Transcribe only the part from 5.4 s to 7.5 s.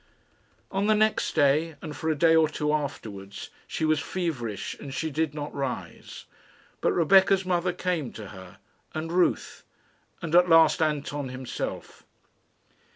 rise, but Rebecca's